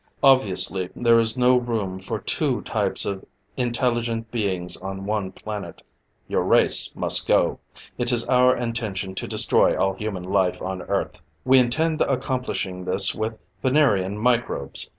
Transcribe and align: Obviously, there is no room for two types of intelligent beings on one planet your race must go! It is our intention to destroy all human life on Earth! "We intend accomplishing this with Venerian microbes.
Obviously, 0.23 0.89
there 0.95 1.19
is 1.19 1.37
no 1.37 1.55
room 1.57 1.99
for 1.99 2.17
two 2.17 2.61
types 2.63 3.05
of 3.05 3.23
intelligent 3.55 4.31
beings 4.31 4.75
on 4.77 5.05
one 5.05 5.31
planet 5.31 5.83
your 6.27 6.41
race 6.41 6.91
must 6.95 7.27
go! 7.27 7.59
It 7.99 8.11
is 8.11 8.27
our 8.27 8.55
intention 8.57 9.13
to 9.13 9.27
destroy 9.27 9.77
all 9.77 9.93
human 9.93 10.23
life 10.23 10.59
on 10.59 10.81
Earth! 10.81 11.21
"We 11.45 11.59
intend 11.59 12.01
accomplishing 12.01 12.83
this 12.83 13.13
with 13.13 13.37
Venerian 13.61 14.17
microbes. 14.17 14.89